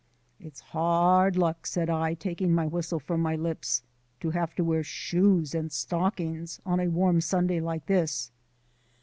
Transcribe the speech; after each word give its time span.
"It's 0.39 0.61
hard 0.61 1.35
luck," 1.37 1.67
said 1.67 1.87
I, 1.87 2.15
taking 2.15 2.51
my 2.55 2.65
whistle 2.65 2.99
from 2.99 3.21
my 3.21 3.35
lips, 3.35 3.83
"to 4.21 4.31
have 4.31 4.55
to 4.55 4.63
wear 4.63 4.81
shoes 4.83 5.53
and 5.53 5.71
stockings 5.71 6.59
on 6.65 6.79
a 6.79 6.87
warm 6.89 7.21
Sunday 7.21 7.59
like 7.59 7.85
this." 7.85 8.31